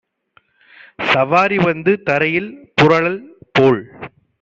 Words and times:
சவாரி 1.09 1.59
வந்து 1.67 1.93
தரையில் 2.03 2.51
புரளல் 2.77 3.21
போல் 3.51 3.81